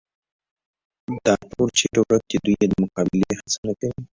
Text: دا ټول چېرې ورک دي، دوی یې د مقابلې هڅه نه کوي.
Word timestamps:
دا 1.25 1.33
ټول 1.51 1.67
چېرې 1.77 1.99
ورک 2.03 2.23
دي، 2.29 2.37
دوی 2.43 2.53
یې 2.61 2.67
د 2.71 2.73
مقابلې 2.83 3.33
هڅه 3.39 3.57
نه 3.67 3.73
کوي. 3.79 4.01